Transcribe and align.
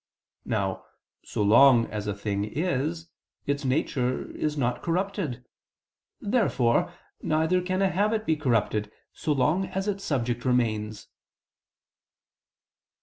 Now 0.45 0.85
so 1.23 1.43
long 1.43 1.85
as 1.91 2.07
a 2.07 2.15
thing 2.15 2.43
is, 2.43 3.09
its 3.45 3.63
nature 3.63 4.31
is 4.31 4.57
not 4.57 4.81
corrupted. 4.81 5.45
Therefore 6.19 6.91
neither 7.21 7.61
can 7.61 7.83
a 7.83 7.89
habit 7.91 8.25
be 8.25 8.35
corrupted 8.35 8.91
so 9.13 9.31
long 9.31 9.67
as 9.67 9.87
its 9.87 10.03
subject 10.03 10.43
remains. 10.43 11.07